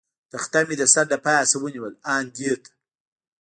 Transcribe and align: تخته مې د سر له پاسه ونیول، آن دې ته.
تخته 0.31 0.59
مې 0.67 0.75
د 0.81 0.83
سر 0.93 1.05
له 1.11 1.17
پاسه 1.25 1.55
ونیول، 1.59 1.93
آن 2.15 2.25
دې 2.35 2.53
ته. 2.63 2.71